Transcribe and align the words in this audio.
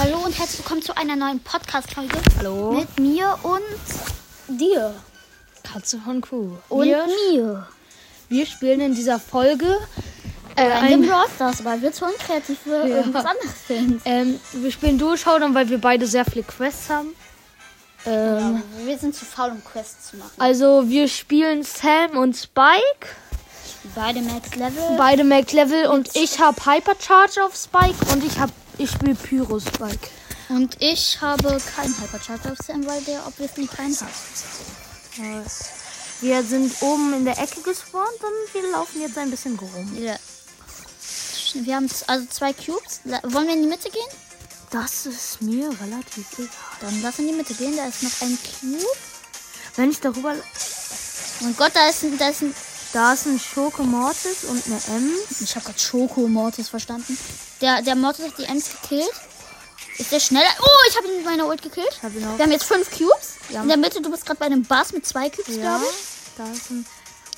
Hallo 0.00 0.16
und 0.24 0.38
herzlich 0.38 0.60
willkommen 0.60 0.80
zu 0.80 0.96
einer 0.96 1.14
neuen 1.14 1.40
Podcast-Folge. 1.40 2.16
Hallo. 2.38 2.72
Mit 2.72 2.98
mir 2.98 3.36
und 3.42 4.58
dir. 4.58 4.94
Katze 5.62 5.98
von 5.98 6.22
Kuh. 6.22 6.56
Und 6.70 6.86
wir, 6.86 7.06
mir. 7.30 7.68
wir 8.30 8.46
spielen 8.46 8.80
in 8.80 8.94
dieser 8.94 9.18
Folge 9.20 9.76
äh, 10.56 10.62
Ein 10.62 11.06
Brawl 11.06 11.26
Stars, 11.34 11.62
weil 11.66 11.82
wir 11.82 11.92
zu 11.92 12.06
unkreativ 12.06 12.58
für 12.60 12.86
Ja. 12.88 12.96
irgendwas 12.96 13.26
anderes 13.26 13.66
sind. 13.68 14.00
ähm, 14.06 14.40
wir 14.54 14.72
spielen 14.72 14.96
Durchschauen, 14.98 15.54
weil 15.54 15.68
wir 15.68 15.78
beide 15.78 16.06
sehr 16.06 16.24
viele 16.24 16.44
Quests 16.44 16.88
haben. 16.88 17.14
Ähm, 18.06 18.62
wir 18.86 18.96
sind 18.96 19.14
zu 19.14 19.26
faul, 19.26 19.50
um 19.50 19.62
Quests 19.62 20.12
zu 20.12 20.16
machen. 20.16 20.30
Also 20.38 20.88
wir 20.88 21.08
spielen 21.08 21.62
Sam 21.62 22.16
und 22.16 22.34
Spike. 22.34 23.06
Beide 23.94 24.22
Max 24.22 24.54
Level. 24.56 24.96
Beide 24.96 25.24
Max 25.24 25.52
Level 25.52 25.88
und 25.88 26.08
ich 26.16 26.40
habe 26.40 26.56
Hypercharge 26.64 27.44
auf 27.44 27.54
Spike 27.54 28.12
und 28.14 28.24
ich 28.24 28.38
habe 28.38 28.52
ich 28.80 28.90
spiele 28.90 29.14
Pyro 29.14 29.60
Spike. 29.60 30.08
und 30.48 30.76
ich 30.80 31.20
habe 31.20 31.58
keinen 31.76 31.94
Hypercharge 32.00 32.52
auf 32.52 32.58
Sam, 32.66 32.86
weil 32.86 33.02
der 33.02 33.26
obviously 33.26 33.66
keinen 33.66 33.94
hat. 34.00 34.08
Wir 36.20 36.42
sind 36.42 36.72
oben 36.80 37.14
in 37.14 37.24
der 37.24 37.38
Ecke 37.38 37.60
gespawnt 37.62 38.20
und 38.20 38.54
wir 38.54 38.70
laufen 38.72 39.00
jetzt 39.00 39.18
ein 39.18 39.30
bisschen 39.30 39.58
rum. 39.58 39.96
Ja. 39.98 40.16
Wir 41.54 41.76
haben 41.76 41.88
also 42.06 42.26
zwei 42.26 42.52
Cubes. 42.52 43.00
Wollen 43.04 43.48
wir 43.48 43.54
in 43.54 43.62
die 43.62 43.68
Mitte 43.68 43.90
gehen? 43.90 44.08
Das 44.70 45.06
ist 45.06 45.42
mir 45.42 45.68
relativ 45.68 46.26
egal. 46.38 46.48
Dann 46.80 47.02
lass 47.02 47.18
in 47.18 47.26
die 47.26 47.32
Mitte 47.32 47.54
gehen. 47.54 47.76
Da 47.76 47.86
ist 47.86 48.02
noch 48.02 48.20
ein 48.22 48.38
Cube. 48.60 48.86
Wenn 49.76 49.90
ich 49.90 50.00
darüber 50.00 50.34
Oh 51.40 51.44
mein 51.44 51.56
Gott, 51.56 51.72
da 51.74 51.88
ist 51.88 52.02
ein, 52.04 52.18
da 52.18 52.28
ist 52.28 52.42
ein 52.42 52.54
Da 52.92 53.12
ist 53.12 53.26
ein 53.26 53.38
Schoko 53.38 53.84
Mortis 53.84 54.44
und 54.48 54.62
eine 54.66 54.98
M. 54.98 55.12
Ich 55.40 55.54
habe 55.54 55.64
gerade 55.66 55.78
Schoko 55.78 56.26
Mortis 56.26 56.68
verstanden. 56.68 57.16
Der, 57.60 57.82
der 57.82 57.94
Mortis 57.94 58.26
hat 58.26 58.38
die 58.38 58.44
Ems 58.44 58.70
gekillt. 58.82 59.10
Ist 59.98 60.10
der 60.10 60.18
schneller? 60.18 60.48
Oh, 60.60 60.88
ich 60.88 60.96
habe 60.96 61.06
ihn 61.08 61.16
mit 61.18 61.24
meiner 61.24 61.46
Ult 61.46 61.62
gekillt. 61.62 62.00
hab. 62.02 62.12
Wir 62.14 62.26
haben 62.26 62.50
jetzt 62.50 62.64
fünf 62.64 62.90
Cubes. 62.90 63.34
Ja. 63.50 63.62
In 63.62 63.68
der 63.68 63.76
Mitte, 63.76 64.00
du 64.00 64.10
bist 64.10 64.26
gerade 64.26 64.38
bei 64.40 64.46
einem 64.46 64.64
Bass 64.64 64.92
mit 64.92 65.06
zwei 65.06 65.30
Cubes, 65.30 65.54
Ja, 65.56 65.62
glaube 65.62 65.84
ich. 65.84 65.96
da 66.36 66.44
ist 66.50 66.70
ein. 66.70 66.86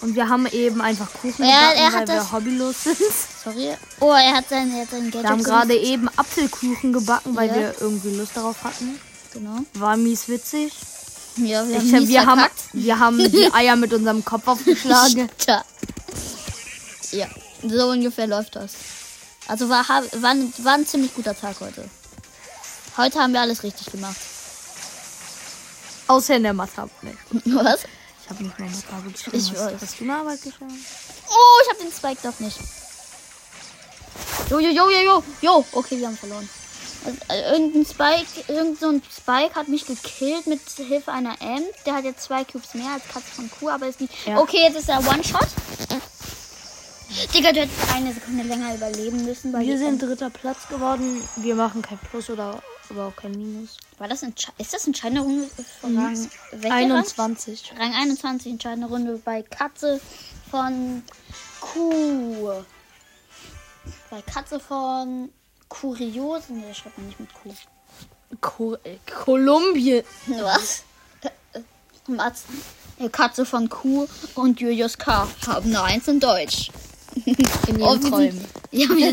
Und 0.01 0.15
wir 0.17 0.29
haben 0.29 0.47
eben 0.47 0.81
einfach 0.81 1.13
Kuchen 1.13 1.45
Ja, 1.45 1.71
gebacken, 1.71 1.79
er 1.79 1.93
hat 1.93 2.09
weil 2.09 2.17
wir 2.17 2.33
hobbylos 2.33 2.85
sind. 2.85 2.97
Sorry. 3.45 3.77
Oh, 4.01 4.11
er 4.13 4.35
hat 4.35 4.48
sein, 4.48 4.73
er 4.75 4.83
hat 4.83 4.91
sein 4.91 5.05
Gadget. 5.11 5.23
Wir 5.23 5.31
haben 5.31 5.43
gerade 5.45 5.77
eben 5.77 6.09
Apfelkuchen 6.17 6.93
gebacken, 6.93 7.37
weil 7.37 7.48
Ja. 7.48 7.55
wir 7.57 7.75
irgendwie 7.81 8.17
Lust 8.17 8.33
darauf 8.37 8.65
hatten. 8.65 8.98
Genau. 9.33 9.59
War 9.75 9.97
mies 9.97 10.29
witzig. 10.29 10.73
Ja, 11.37 11.67
wir 11.69 11.77
haben, 11.79 11.87
Ich, 12.03 12.09
wir, 12.09 12.27
haben, 12.27 12.43
wir 12.73 12.99
haben 12.99 13.19
die 13.33 13.53
Eier 13.55 13.77
mit 13.77 13.93
unserem 13.93 14.25
Kopf 14.25 14.47
aufgeschlagen. 14.49 15.29
Ja, 17.13 17.29
so 17.63 17.91
ungefähr 17.91 18.27
läuft 18.27 18.57
das. 18.57 18.73
Also 19.47 19.69
war, 19.69 19.87
war, 19.87 20.31
ein- 20.31 20.53
war 20.65 20.73
ein 20.75 20.87
ziemlich 20.87 21.13
guter 21.15 21.39
Tag 21.39 21.57
heute. 21.61 21.85
Heute 22.97 23.19
haben 23.19 23.35
wir 23.35 23.43
alles 23.43 23.63
richtig 23.63 23.91
gemacht. 23.93 24.17
Außer 26.07 26.37
in 26.37 26.43
der 26.45 26.55
Mathe. 26.55 26.89
Nee, 27.03 27.15
Was? 27.55 27.81
ich 28.25 28.31
habe 28.31 28.43
nicht 28.45 28.59
mal 28.59 28.67
Mathe 28.71 29.11
geschrieben. 29.13 29.37
Ich 29.37 29.53
weiß. 29.53 29.73
hast 29.83 30.01
du 30.01 30.05
eine 30.05 30.17
Arbeit 30.17 30.43
geschrieben? 30.43 30.85
Oh, 31.29 31.63
ich 31.65 31.71
habe 31.71 31.83
den 31.85 31.93
Spike 31.93 32.19
doch 32.23 32.41
nicht. 32.41 32.59
Jo, 34.49 34.59
jo, 34.59 34.71
jo, 34.71 34.89
jo, 34.91 35.01
jo, 35.03 35.25
jo. 35.43 35.65
Okay, 35.73 35.99
wir 35.99 36.07
haben 36.07 36.17
verloren. 36.17 36.49
Also, 37.05 37.19
irgendein 37.55 37.84
Spike, 37.86 38.53
irgend 38.53 38.78
so 38.78 38.89
ein 38.89 39.03
Spike 39.14 39.55
hat 39.55 39.69
mich 39.69 39.86
gekillt 39.86 40.47
mit 40.47 40.61
Hilfe 40.77 41.11
einer 41.12 41.41
M. 41.41 41.62
Der 41.86 41.95
hat 41.95 42.05
jetzt 42.05 42.22
zwei 42.25 42.45
Cubes 42.45 42.75
mehr 42.75 42.91
als 42.92 43.03
Katze 43.08 43.31
von 43.34 43.50
Kuh, 43.50 43.69
aber 43.70 43.86
ist 43.89 44.00
nicht. 44.00 44.12
Ja. 44.27 44.39
Okay, 44.39 44.58
jetzt 44.62 44.77
ist 44.78 44.89
er 44.89 44.98
One-Shot. 45.00 45.48
Digga, 47.34 47.53
du 47.53 47.61
hättest 47.61 47.92
eine 47.95 48.12
Sekunde 48.14 48.42
länger 48.45 48.75
überleben 48.75 49.25
müssen. 49.25 49.53
Wir 49.58 49.77
sind 49.78 50.00
M- 50.03 50.08
dritter 50.08 50.30
Platz 50.30 50.67
geworden. 50.69 51.23
Wir 51.36 51.55
machen 51.55 51.83
kein 51.83 51.98
Plus 51.98 52.30
oder 52.30 52.62
aber 52.89 53.06
auch 53.06 53.17
kein 53.17 53.33
Minus. 53.33 53.77
War 53.98 54.08
das 54.08 54.23
ein, 54.23 54.34
ist 54.58 54.73
das 54.73 54.86
entscheidende 54.86 55.23
Runde 55.23 55.48
von 55.80 55.97
Rang? 55.98 56.28
welcher 56.53 56.75
21. 56.75 57.73
Rang? 57.73 57.78
Rang 57.78 57.95
21, 57.95 58.53
entscheidende 58.53 58.89
Runde 58.89 59.20
bei 59.25 59.42
Katze 59.42 60.01
von 60.51 61.02
Kuh. 61.61 62.52
Bei 64.11 64.23
Katze 64.23 64.58
von 64.61 65.30
Kurios. 65.81 66.43
Nee, 66.49 66.75
schreibt 66.75 66.99
man 66.99 67.07
nicht 67.07 67.21
mit 67.21 67.31
Kuh. 67.35 67.55
Ko 68.41 68.75
äh, 68.85 68.97
Kolumbien. 69.25 70.05
Was? 70.27 70.85
Mats, 72.09 72.45
Katze 73.13 73.45
von 73.47 73.69
Kuh 73.69 74.07
und 74.35 74.61
Julius 74.61 74.99
K. 74.99 75.29
haben 75.47 75.67
eine 75.71 75.83
Eins 75.83 76.09
in 76.09 76.21
Deutsch. 76.21 76.71
In 77.27 77.37
Oh, 77.83 77.95
ihren 77.95 78.03
wir 78.03 78.03
sind- 78.03 78.11
Träumen. 78.11 78.45
Ja, 78.73 78.89
wir, 78.89 79.13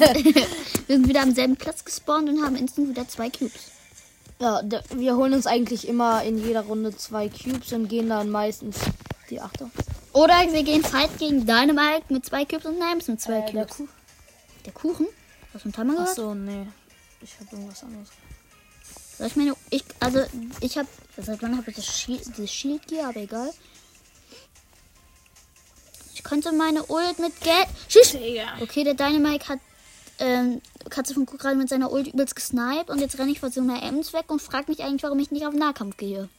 wir 0.87 0.95
sind 0.95 1.07
wieder 1.07 1.21
am 1.21 1.33
selben 1.33 1.55
Platz 1.57 1.83
gespawnt 1.83 2.29
und 2.29 2.43
haben 2.43 2.55
instant 2.55 2.89
wieder 2.89 3.07
zwei 3.07 3.29
Cubes. 3.29 3.71
Ja, 4.39 4.61
wir 4.95 5.15
holen 5.17 5.33
uns 5.33 5.45
eigentlich 5.47 5.85
immer 5.87 6.23
in 6.23 6.37
jeder 6.43 6.61
Runde 6.61 6.95
zwei 6.95 7.27
Cubes 7.29 7.73
und 7.73 7.89
gehen 7.89 8.07
dann 8.09 8.29
meistens 8.29 8.77
die 9.29 9.39
Achter. 9.41 9.69
Oder 10.13 10.35
wir 10.51 10.63
gehen 10.63 10.83
Fight 10.83 11.09
gegen 11.19 11.45
Dynamite 11.45 12.03
mit 12.09 12.25
zwei 12.25 12.45
Cubes 12.45 12.65
und 12.65 12.79
Names 12.79 13.07
mit 13.09 13.19
zwei 13.21 13.39
Äh, 13.39 13.51
der 13.51 13.65
Cubes. 13.65 13.89
Der 14.65 14.71
Kuchen? 14.73 15.07
Hast 15.59 15.65
du 15.65 15.67
einen 15.67 15.73
Timer 15.73 15.93
gehört? 15.93 16.09
Achso, 16.09 16.35
nee. 16.35 16.67
Ich 17.21 17.37
habe 17.37 17.49
irgendwas 17.51 17.83
anderes. 17.83 18.09
Soll 19.17 19.27
ich 19.27 19.35
meine, 19.35 19.53
ich, 19.69 19.83
also 19.99 20.23
ich 20.61 20.77
habe, 20.77 20.87
seit 21.17 21.41
wann 21.41 21.57
habe 21.57 21.69
ich 21.69 21.75
das 21.75 21.85
Shield, 21.85 22.21
das 22.37 22.49
Shield 22.49 22.87
Gear, 22.87 23.09
aber 23.09 23.19
egal. 23.19 23.49
Ich 26.13 26.23
könnte 26.23 26.53
meine 26.53 26.85
Ult 26.85 27.19
mit 27.19 27.41
Geld. 27.41 27.67
Schieß! 27.89 28.15
Okay, 28.61 28.85
der 28.85 28.93
Dynamite 28.93 29.49
hat 29.49 29.59
ähm, 30.19 30.61
Katze 30.89 31.13
von 31.13 31.25
Kuh 31.25 31.35
gerade 31.35 31.57
mit 31.57 31.67
seiner 31.67 31.91
Ult 31.91 32.07
übelst 32.07 32.37
gesniped 32.37 32.89
und 32.89 32.99
jetzt 32.99 33.19
renne 33.19 33.31
ich 33.31 33.41
vor 33.41 33.51
so 33.51 33.59
einer 33.59 33.83
Ems 33.83 34.13
weg 34.13 34.25
und 34.31 34.41
frage 34.41 34.71
mich 34.71 34.81
eigentlich, 34.81 35.03
warum 35.03 35.19
ich 35.19 35.31
nicht 35.31 35.45
auf 35.45 35.53
Nahkampf 35.53 35.97
gehe. 35.97 36.29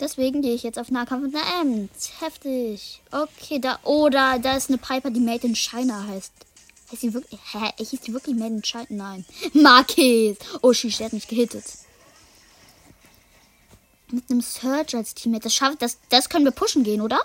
Deswegen 0.00 0.42
gehe 0.42 0.54
ich 0.54 0.64
jetzt 0.64 0.78
auf 0.80 0.90
Nahkampf 0.90 1.26
mit 1.26 1.36
einer 1.36 1.60
Ems. 1.60 2.10
Heftig. 2.20 3.00
Okay, 3.12 3.60
da. 3.60 3.78
Oh, 3.84 4.08
da, 4.08 4.38
da 4.38 4.56
ist 4.56 4.70
eine 4.70 4.78
Piper, 4.78 5.10
die 5.10 5.20
Made 5.20 5.46
in 5.46 5.54
China 5.54 6.04
heißt. 6.08 6.32
Heißt 6.90 7.02
die 7.02 7.14
wirklich. 7.14 7.40
Hä? 7.52 7.72
Hieß 7.78 8.00
die 8.00 8.12
wirklich 8.12 8.36
Made 8.36 8.54
in 8.54 8.62
China? 8.62 8.86
Nein. 8.90 9.24
Marquez. 9.54 10.38
Oh, 10.62 10.72
sheesh, 10.72 10.98
der 10.98 11.06
hat 11.06 11.12
mich 11.12 11.26
gehittet. 11.26 11.64
Mit 14.10 14.30
einem 14.30 14.40
Surge 14.40 14.96
als 14.96 15.14
Teammate. 15.14 15.44
Das 15.44 15.54
schafft. 15.54 15.82
Das, 15.82 15.98
das 16.10 16.28
können 16.28 16.44
wir 16.44 16.52
pushen 16.52 16.84
gehen, 16.84 17.00
oder? 17.00 17.20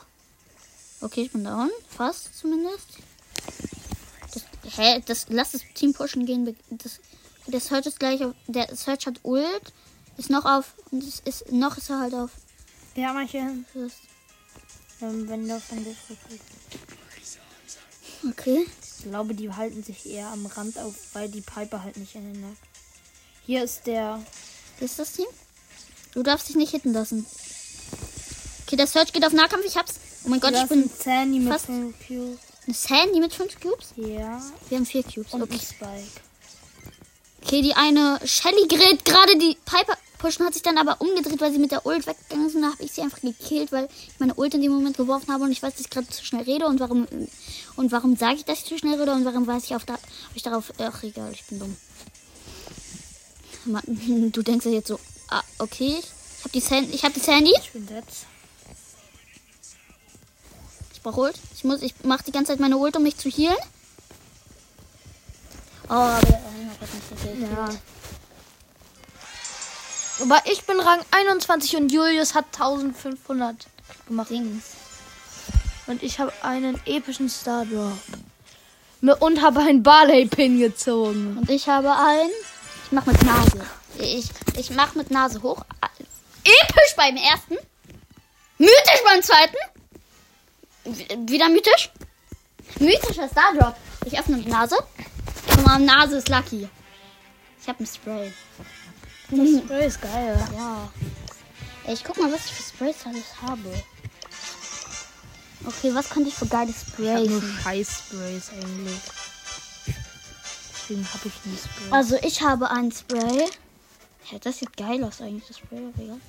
Okay, 1.01 1.23
ich 1.23 1.31
bin 1.31 1.44
down. 1.44 1.69
Fast 1.89 2.35
zumindest. 2.38 2.88
Das, 4.33 4.44
hä? 4.77 5.01
Das, 5.05 5.27
lass 5.29 5.51
das 5.51 5.61
Team 5.75 5.94
pushen 5.94 6.25
gehen. 6.25 6.55
Das, 6.69 7.00
der 7.47 7.59
Surge 7.59 7.89
ist 7.89 8.00
gleich 8.00 8.23
auf. 8.23 8.33
Der 8.47 8.75
Surge 8.75 9.05
hat 9.07 9.19
Ult. 9.23 9.73
Ist 10.17 10.29
noch 10.29 10.45
auf. 10.45 10.73
Und 10.91 11.03
es 11.03 11.19
ist, 11.19 11.51
noch 11.51 11.77
ist 11.77 11.89
er 11.89 12.00
halt 12.00 12.13
auf. 12.16 12.31
Ja, 12.95 13.13
manche. 13.13 13.38
Ähm, 13.38 15.29
wenn 15.29 15.47
das 15.47 15.63
dann 15.69 15.85
das 15.85 15.95
Okay. 18.29 18.67
Ich 19.03 19.09
glaube, 19.09 19.34
die 19.34 19.51
halten 19.51 19.84
sich 19.84 20.06
eher 20.06 20.28
am 20.28 20.45
Rand 20.45 20.78
auf, 20.78 20.94
weil 21.13 21.28
die 21.28 21.41
Piper 21.41 21.81
halt 21.84 21.97
nicht 21.97 22.13
in 22.16 22.31
den 22.34 22.41
Nack. 22.41 22.57
Hier 23.45 23.63
ist 23.63 23.88
der. 23.88 24.22
Ist 24.79 25.00
das 25.00 25.13
Team. 25.13 25.25
Du 26.13 26.22
darfst 26.23 26.50
dich 26.50 26.56
nicht 26.56 26.72
hitten 26.72 26.94
lassen. 26.94 27.25
Okay, 28.67 28.75
der 28.75 28.85
Search 28.88 29.12
geht 29.12 29.25
auf 29.25 29.34
Nahkampf. 29.34 29.66
Ich 29.66 29.75
hab's. 29.78 29.95
Oh 30.25 30.29
mein 30.29 30.39
Gott, 30.39 30.53
ich 30.53 30.67
bin 30.67 30.84
ein 30.84 30.91
Sandy 31.03 31.39
mit 31.39 31.51
fast- 31.51 31.66
fünf 31.66 31.95
Cubes. 32.07 32.39
eine 32.67 32.75
Sandy 32.75 33.19
mit 33.19 33.34
5 33.34 33.59
Cubes. 33.59 33.88
Ja. 33.95 34.39
Wir 34.69 34.78
haben 34.78 34.85
4 34.85 35.03
Cubes. 35.03 35.33
Und 35.33 35.41
Okay. 35.41 35.57
Spike. 35.59 36.07
okay, 37.44 37.62
die 37.63 37.73
eine 37.73 38.19
Shelly 38.23 38.68
gerät 38.68 39.03
gerade 39.03 39.35
die 39.39 39.57
Piper 39.66 39.97
pushen, 40.21 40.45
hat 40.45 40.53
sich 40.53 40.61
dann 40.61 40.77
aber 40.77 41.01
umgedreht, 41.01 41.41
weil 41.41 41.51
sie 41.51 41.59
mit 41.59 41.71
der 41.71 41.85
Ult 41.85 42.05
weggegangen 42.05 42.47
ist. 42.47 42.55
Und 42.55 42.61
dann 42.61 42.71
habe 42.73 42.83
ich 42.83 42.91
sie 42.91 43.01
einfach 43.01 43.21
gekillt, 43.21 43.71
weil 43.71 43.85
ich 43.85 44.19
meine 44.19 44.35
Ult 44.35 44.53
in 44.53 44.61
dem 44.61 44.71
Moment 44.71 44.95
geworfen 44.95 45.33
habe 45.33 45.43
und 45.43 45.51
ich 45.51 45.61
weiß, 45.61 45.73
dass 45.73 45.81
ich 45.81 45.89
gerade 45.89 46.07
zu 46.07 46.23
schnell 46.23 46.43
rede. 46.43 46.67
Und 46.67 46.79
warum 46.79 47.07
und 47.75 47.91
warum 47.91 48.15
sage 48.15 48.35
ich, 48.35 48.45
dass 48.45 48.59
ich 48.59 48.65
zu 48.65 48.77
schnell 48.77 48.99
rede 48.99 49.13
und 49.13 49.25
warum 49.25 49.47
weiß 49.47 49.63
ich 49.65 49.75
auf 49.75 49.85
da, 49.85 49.97
ich 50.35 50.43
darauf. 50.43 50.71
Ach 50.79 51.03
egal, 51.03 51.31
ich 51.33 51.43
bin 51.45 51.59
dumm. 51.59 51.75
Mann, 53.65 53.83
Du 54.31 54.44
denkst 54.44 54.65
ja 54.65 54.71
jetzt 54.71 54.88
so, 54.88 55.00
ah, 55.29 55.41
okay, 55.59 56.00
ich 56.00 56.44
habe 56.44 56.50
die 56.53 56.59
Sandy, 56.59 56.94
ich 56.94 57.03
habe 57.03 57.13
die 57.13 57.19
Sandy. 57.19 57.53
Ich 57.59 57.71
bin 57.71 57.88
dead. 57.88 58.03
Ich 60.94 61.01
brauche 61.01 61.21
Ult. 61.21 61.39
Ich 61.56 61.63
muss, 61.63 61.81
ich 61.81 61.95
mache 62.03 62.24
die 62.24 62.31
ganze 62.31 62.51
Zeit 62.51 62.59
meine 62.59 62.77
Ult, 62.77 62.95
um 62.95 63.03
mich 63.03 63.17
zu 63.17 63.29
healen. 63.29 63.57
Oh, 65.89 65.94
aber 65.94 66.27
Hänger 66.27 66.71
hat 66.79 66.94
mich 66.94 67.21
gekillt. 67.21 67.51
Ja. 67.51 67.69
Aber 70.21 70.41
ich 70.45 70.63
bin 70.65 70.79
Rang 70.79 71.00
21 71.12 71.77
und 71.77 71.91
Julius 71.91 72.35
hat 72.35 72.45
1500 72.53 73.56
gemacht. 74.07 74.29
Und 75.88 76.03
ich 76.03 76.19
habe 76.19 76.31
einen 76.44 76.79
epischen 76.85 77.29
Star 77.29 77.65
Drop. 77.65 77.97
Und 79.19 79.41
habe 79.41 79.62
einen 79.62 79.81
Barley-Pin 79.81 80.59
gezogen. 80.59 81.38
Und 81.39 81.50
ich 81.50 81.68
habe 81.68 81.91
einen. 81.95 82.29
Ich 82.85 82.91
mache 82.91 83.12
mit 83.12 83.23
Nase. 83.23 83.65
Ich, 83.97 84.29
ich 84.57 84.69
mache 84.71 84.97
mit 84.97 85.09
Nase 85.09 85.41
hoch. 85.41 85.65
Episch 86.44 86.95
beim 86.95 87.15
ersten. 87.17 87.57
Mythisch 88.59 89.03
beim 89.03 89.21
zweiten. 89.24 89.57
Wieder 91.27 91.50
mythisch. 91.50 91.89
Mythischer 92.79 93.27
Star 93.27 93.53
Drop. 93.57 93.75
Ich 94.06 94.19
öffne 94.19 94.38
die 94.38 94.50
Nase. 94.50 94.77
Und 95.50 95.65
meine 95.65 95.85
Nase 95.85 96.17
ist 96.17 96.29
lucky. 96.29 96.69
Ich 97.59 97.67
habe 97.67 97.83
ein 97.83 97.88
Spray. 97.88 98.31
Das 99.31 99.63
Spray 99.63 99.88
ist 99.88 100.01
geil. 100.01 100.48
Ja. 100.56 100.92
Ich 101.88 102.04
guck 102.04 102.18
mal, 102.18 102.31
was 102.31 102.45
ich 102.45 102.51
für 102.54 102.63
Sprays 102.63 103.06
alles 103.06 103.42
habe. 103.42 103.83
Okay, 105.66 105.94
was 105.94 106.10
könnte 106.10 106.30
ich 106.30 106.36
für 106.36 106.48
geile 106.48 106.69
Ich 106.72 106.78
hab 106.78 106.88
Sprays? 106.94 107.30
nur 107.30 107.42
Scheiß-Sprays 107.42 108.50
eigentlich. 108.51 109.00
Deswegen 110.74 111.07
habe 111.13 111.28
ich 111.28 111.45
nie 111.45 111.57
Spray. 111.57 111.92
Also 111.92 112.16
ich 112.24 112.42
habe 112.42 112.69
ein 112.69 112.92
Spray. 112.92 113.48
Ja, 114.31 114.39
das 114.39 114.57
sieht 114.60 114.75
geil 114.75 115.04
aus 115.04 115.22
eigentlich, 115.22 115.48
das 115.48 115.60
Spray, 115.60 115.80
aber 115.80 116.04
egal. 116.04 116.22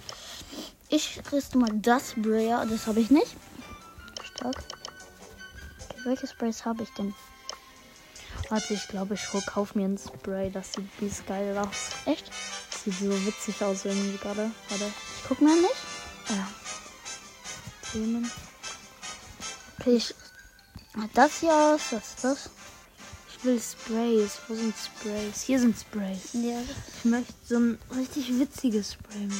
Ich 0.88 1.20
kriegst 1.24 1.54
mal 1.54 1.70
das 1.72 2.10
Spray, 2.10 2.48
das 2.68 2.86
habe 2.86 3.00
ich 3.00 3.10
nicht. 3.10 3.34
Stark. 4.36 4.56
Okay, 5.88 5.98
welche 6.04 6.26
Sprays 6.26 6.64
habe 6.64 6.82
ich 6.82 6.90
denn? 6.90 7.14
Warte, 8.48 8.74
ich 8.74 8.86
glaube, 8.88 9.14
ich 9.14 9.22
kauf 9.46 9.74
mir 9.74 9.86
ein 9.86 9.98
Spray. 9.98 10.50
Das 10.50 10.72
sieht 10.74 10.88
wie 11.00 11.10
geil 11.26 11.56
aus. 11.56 11.90
Echt? 12.04 12.30
Sieht 12.84 12.98
so 12.98 13.26
witzig 13.26 13.62
aus 13.62 13.84
irgendwie 13.84 14.16
gerade. 14.18 14.50
Warte. 14.68 14.86
Ich 14.86 15.28
guck 15.28 15.40
mal 15.40 15.54
nicht. 15.54 15.74
Ja. 16.28 16.48
Themen. 17.92 18.30
Okay, 19.78 19.96
ich. 19.96 20.14
Ah, 20.94 21.08
Das 21.14 21.40
hier 21.40 21.52
aus, 21.54 21.80
was 21.92 22.08
ist 22.08 22.24
das? 22.24 22.50
Ich 23.28 23.44
will 23.44 23.60
Sprays. 23.60 24.38
Wo 24.48 24.54
sind 24.54 24.74
Sprays? 24.76 25.42
Hier 25.42 25.58
sind 25.60 25.76
Sprays. 25.78 26.30
Ja, 26.32 26.60
Ich 26.98 27.04
möchte 27.04 27.32
so 27.48 27.56
ein 27.56 27.78
richtig 27.96 28.38
witziges 28.38 28.92
Spray 28.94 29.18
mit. 29.26 29.36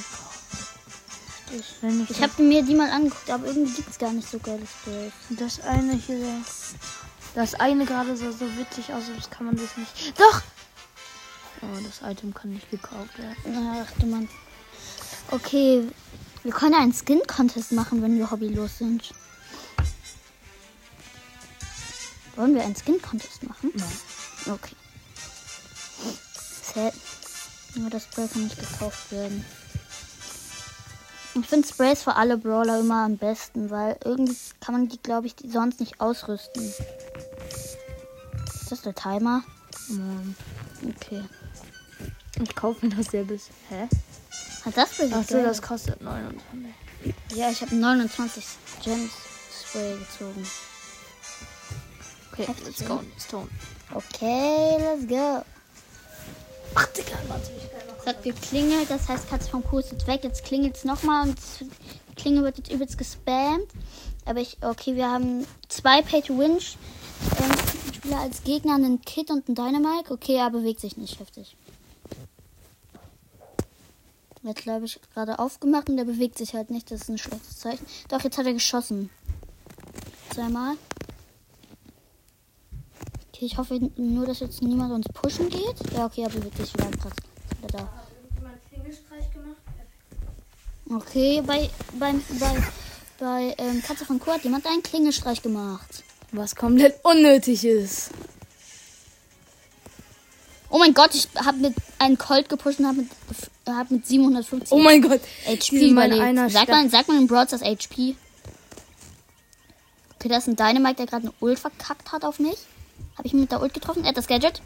ich. 1.53 2.11
Ich, 2.11 2.23
habe 2.23 2.43
mir 2.43 2.63
die 2.65 2.75
mal 2.75 2.91
angeguckt, 2.91 3.31
aber 3.31 3.47
irgendwie 3.47 3.73
gibt 3.75 3.91
es 3.91 3.99
gar 3.99 4.13
nicht 4.13 4.29
so 4.29 4.39
geile 4.39 4.67
Sprays. 4.67 5.13
das 5.31 5.61
eine 5.61 5.93
hier. 5.95 6.43
Das 7.35 7.55
eine 7.55 7.85
gerade 7.87 8.17
sah 8.17 8.31
so 8.33 8.47
witzig 8.57 8.93
aus, 8.93 9.05
aber 9.09 9.17
das 9.17 9.31
kann 9.31 9.47
man 9.47 9.57
sich 9.57 9.77
nicht. 9.77 10.19
Doch! 10.19 10.43
Oh, 11.63 11.79
das 11.85 12.11
Item 12.11 12.35
kann 12.35 12.51
nicht 12.51 12.71
gekauft 12.71 13.19
werden. 13.19 13.85
Ach 13.85 13.91
du 13.99 14.07
Mann. 14.07 14.29
Okay, 15.31 15.87
wir 16.43 16.53
können 16.53 16.75
einen 16.75 16.93
Skin-Contest 16.93 17.73
machen, 17.73 18.03
wenn 18.03 18.19
wir 18.19 18.31
hobbylos 18.31 18.79
sind. 18.79 19.15
Wollen 22.37 22.55
wir 22.55 22.65
einen 22.65 22.75
Skin-Contest 22.75 23.43
machen? 23.45 23.71
Nein. 23.75 23.93
Okay. 24.47 24.75
Sad. 26.75 26.95
Nur 27.75 27.91
das 27.91 28.05
Spray 28.05 28.29
kann 28.29 28.45
nicht 28.45 28.59
gekauft 28.59 29.13
werden. 29.13 29.45
Ich 31.35 31.47
finde 31.47 31.67
Sprays 31.67 32.03
für 32.03 32.17
alle 32.17 32.37
Brawler 32.37 32.81
immer 32.81 33.05
am 33.05 33.17
besten, 33.17 33.71
weil 33.71 33.97
irgendwie 34.05 34.37
kann 34.61 34.75
man 34.75 34.89
die, 34.89 35.01
glaube 35.01 35.27
ich, 35.27 35.35
die 35.35 35.51
sonst 35.51 35.81
nicht 35.81 36.01
ausrüsten. 36.01 36.63
Ist 36.63 36.87
das 38.71 38.83
der 38.83 38.95
Timer? 38.95 39.43
Mann. 39.89 40.37
Okay. 40.87 41.23
Ich 42.43 42.55
kaufe 42.55 42.87
mir 42.87 42.95
das 42.95 43.09
bis. 43.09 43.49
Hä? 43.69 43.89
Hat 44.65 44.77
das 44.77 45.01
Achso, 45.01 45.35
geil? 45.35 45.45
das 45.45 45.63
kostet 45.63 46.01
29. 46.01 46.43
Ja, 47.35 47.51
ich 47.51 47.61
habe 47.63 47.75
29 47.75 48.45
Gems 48.83 49.11
Spray 49.65 49.99
gezogen. 49.99 50.47
Okay, 52.33 52.47
Heftig, 52.47 52.67
let's 52.67 52.85
go. 52.85 53.01
Stone. 53.19 53.49
Okay, 53.93 54.77
let's 54.79 55.07
go. 55.07 55.45
Ach, 56.75 56.87
Digga, 56.87 57.19
warte. 57.29 57.51
Es 58.01 58.07
hat 58.07 58.23
geklingelt, 58.23 58.91
das 58.91 59.09
heißt, 59.09 59.29
Katze 59.29 59.51
vom 59.51 59.63
Kuh 59.63 59.79
ist 59.79 60.07
weg. 60.07 60.25
Jetzt 60.25 60.45
klingelt 60.45 60.77
es 60.77 60.85
nochmal 60.85 61.29
und 61.29 61.39
die 61.61 62.15
Klingel 62.15 62.45
wird 62.45 62.59
jetzt 62.59 62.73
übelst 62.73 62.99
gespammt. 62.99 63.69
Aber 64.25 64.41
ich, 64.41 64.57
okay, 64.63 64.97
wir 64.97 65.11
haben 65.11 65.47
zwei 65.69 66.03
Pay-to-Win-Spieler 66.03 68.19
als 68.19 68.43
Gegner, 68.45 68.75
einen 68.75 69.01
Kid 69.03 69.31
und 69.31 69.47
einen 69.47 69.55
Dynamite. 69.55 70.13
Okay, 70.13 70.37
er 70.37 70.51
bewegt 70.51 70.81
sich 70.81 70.97
nicht 70.97 71.21
heftig. 71.21 71.57
Hat, 74.45 74.57
glaube 74.57 74.87
ich, 74.87 75.01
gerade 75.15 75.39
aufgemacht 75.39 75.89
und 75.89 75.99
er 75.99 76.05
bewegt 76.05 76.37
sich 76.37 76.55
halt 76.55 76.71
nicht. 76.71 76.91
Das 76.91 77.03
ist 77.03 77.09
ein 77.09 77.19
schlechtes 77.19 77.59
Zeichen. 77.59 77.87
Doch, 78.09 78.23
jetzt 78.23 78.39
hat 78.39 78.47
er 78.47 78.53
geschossen. 78.53 79.09
Zweimal. 80.35 80.75
Okay, 83.29 83.47
ich 83.47 83.57
hoffe 83.57 83.79
nur, 83.97 84.27
dass 84.27 84.41
jetzt 84.41 84.63
niemand 84.63 84.93
uns 84.93 85.07
pushen 85.13 85.49
geht. 85.49 85.77
Ja, 85.95 86.07
okay, 86.07 86.23
er 86.23 86.31
bewegt 86.31 86.57
sich 86.57 86.75
wieder 86.75 86.87
Platz. 86.87 87.15
Ist 87.63 87.75
da. 87.75 87.89
Okay, 90.91 91.41
bei, 91.47 91.71
beim, 91.99 92.23
bei, 92.39 92.63
bei 93.19 93.55
ähm, 93.59 93.83
Katze 93.83 94.05
von 94.05 94.19
Kuh 94.19 94.33
hat 94.33 94.45
jemand 94.45 94.67
einen 94.67 94.83
Klingelstreich 94.83 95.41
gemacht. 95.41 96.03
Was 96.33 96.55
komplett 96.57 97.03
unnötig 97.05 97.65
ist. 97.65 98.11
Oh 100.75 100.79
mein 100.79 100.95
Gott, 100.95 101.15
ich 101.15 101.29
habe 101.37 101.59
mit 101.59 101.75
einen 101.99 102.17
Colt 102.17 102.49
gepusht 102.49 102.79
und 102.79 102.87
habe 102.87 103.03
mit, 103.03 103.11
hab 103.67 103.91
mit 103.91 104.07
750 104.07 104.73
Oh 104.73 104.79
mein 104.79 105.03
Gott. 105.03 105.21
HP 105.45 105.91
überlebt. 105.91 106.51
Sag 106.51 106.67
mal, 106.69 106.89
sag 106.89 107.09
mal 107.09 107.19
in 107.19 107.27
Brawl 107.27 107.45
das 107.45 107.61
HP. 107.61 108.17
Okay, 110.15 110.29
da 110.31 110.39
ist 110.39 110.49
ein 110.49 110.57
Dynamite, 110.57 110.95
der 110.95 111.07
gerade 111.07 111.25
eine 111.25 111.35
Ult 111.41 111.59
verkackt 111.59 112.11
hat 112.11 112.25
auf 112.25 112.39
mich. 112.39 112.57
Habe 113.19 113.27
ich 113.27 113.35
ihn 113.35 113.41
mit 113.41 113.53
der 113.53 113.61
Ult 113.61 113.75
getroffen? 113.75 114.03
Er 114.03 114.09
hat 114.09 114.17
das 114.17 114.27
Gadget. 114.27 114.63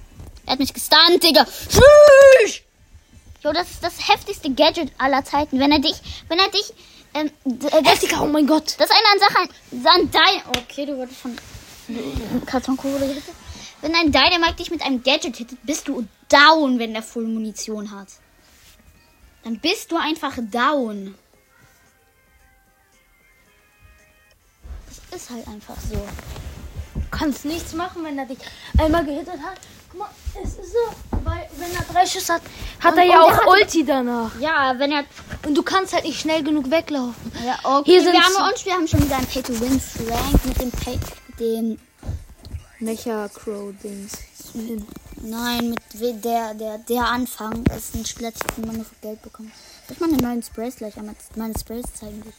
Er 0.46 0.52
hat 0.52 0.60
mich 0.60 0.72
gestunt, 0.72 1.20
Digga. 1.24 1.44
Tschüss! 1.44 2.60
Jo, 3.42 3.52
das 3.52 3.68
ist 3.72 3.82
das 3.82 4.08
heftigste 4.08 4.50
Gadget 4.54 4.92
aller 4.98 5.24
Zeiten. 5.24 5.58
Wenn 5.58 5.72
er 5.72 5.80
dich, 5.80 5.96
wenn 6.28 6.38
er 6.38 6.50
dich, 6.50 6.72
ähm, 7.14 7.30
äh, 7.46 7.82
das, 7.82 7.98
Digga, 7.98 8.20
oh 8.20 8.26
mein 8.26 8.46
Gott. 8.46 8.76
das 8.78 8.90
ist 8.90 8.96
eine 8.96 9.18
Sache 9.18 9.48
an 9.92 10.10
dein. 10.12 10.62
Okay, 10.62 10.86
du 10.86 10.96
wurdest 10.96 11.18
von 11.18 11.36
gehittet. 11.88 13.24
Wenn 13.86 13.94
ein 13.94 14.10
Dynamite 14.10 14.54
dich 14.56 14.72
mit 14.72 14.82
einem 14.82 15.00
Gadget 15.00 15.36
hittet, 15.36 15.64
bist 15.64 15.86
du 15.86 16.04
down, 16.28 16.80
wenn 16.80 16.92
der 16.92 17.04
Full 17.04 17.22
Munition 17.28 17.92
hat. 17.92 18.08
Dann 19.44 19.60
bist 19.60 19.92
du 19.92 19.96
einfach 19.96 20.32
down. 20.50 21.14
Das 25.12 25.22
ist 25.22 25.30
halt 25.30 25.46
einfach 25.46 25.76
so. 25.88 25.94
Du 26.94 27.00
kannst 27.12 27.44
nichts 27.44 27.74
machen, 27.74 28.02
wenn 28.02 28.18
er 28.18 28.26
dich 28.26 28.38
einmal 28.76 29.04
gehittet 29.04 29.34
hat. 29.40 29.58
Guck 29.90 30.00
mal, 30.00 30.08
es 30.42 30.54
ist 30.54 30.72
so, 30.72 31.18
weil 31.22 31.48
wenn 31.58 31.70
er 31.72 31.82
drei 31.92 32.04
Schüsse 32.04 32.34
hat, 32.34 32.42
hat 32.80 32.92
Und- 32.94 32.98
er 32.98 33.04
ja 33.04 33.20
auch 33.20 33.30
hat- 33.30 33.46
Ulti 33.46 33.84
danach. 33.84 34.32
Ja, 34.40 34.74
wenn 34.80 34.90
er. 34.90 35.04
Und 35.46 35.54
du 35.56 35.62
kannst 35.62 35.92
halt 35.92 36.02
nicht 36.04 36.18
schnell 36.20 36.42
genug 36.42 36.68
weglaufen. 36.72 37.30
Ja, 37.46 37.56
okay. 37.62 37.92
Hier 37.92 38.00
wir 38.02 38.10
sind 38.10 38.20
haben 38.20 38.32
z- 38.34 38.52
uns, 38.52 38.64
wir 38.66 38.72
haben 38.72 38.88
schon 38.88 39.04
wieder 39.04 39.16
ein 39.16 39.26
Pay-to-Win-Rank 39.26 40.44
mit 40.44 40.60
dem 40.60 40.70
Pay. 40.72 40.98
Dem. 41.38 41.78
Mecha 42.81 43.28
Crow 43.28 43.73
Dings. 43.82 44.12
Nein, 45.23 45.70
mit 45.70 46.25
der, 46.25 46.55
der, 46.55 46.78
der 46.78 47.05
Anfang 47.06 47.64
ist 47.76 47.94
ein 47.94 48.05
Spieler, 48.05 48.32
den 48.56 48.66
man 48.66 48.76
nur 48.76 48.85
für 48.85 48.95
Geld 49.00 49.23
bekommt. 49.23 49.50
Soll 49.87 49.95
ich 49.95 50.00
mal 50.00 50.09
eine 50.09 50.23
neuen 50.23 50.42
Sprays 50.42 50.76
gleich 50.76 50.97
einmal 50.97 51.14
meine 51.37 51.59
Sprays 51.59 51.87
zeigen 51.99 52.23
dich. 52.23 52.35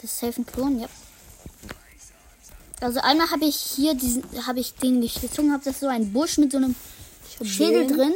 Das 0.00 0.12
ist 0.12 0.20
safe 0.20 0.40
ein 0.40 0.46
Klon, 0.46 0.80
ja. 0.80 0.88
Also 2.80 3.00
einmal 3.00 3.30
habe 3.30 3.44
ich 3.44 3.56
hier 3.56 3.94
diesen, 3.94 4.24
habe 4.46 4.60
ich 4.60 4.74
den 4.74 5.00
gezogen, 5.00 5.52
habe 5.52 5.64
das 5.64 5.80
so 5.80 5.88
ein 5.88 6.12
Busch 6.12 6.38
mit 6.38 6.52
so 6.52 6.58
einem 6.58 6.74
Schädel 7.42 7.86
den. 7.86 7.96
drin. 7.96 8.14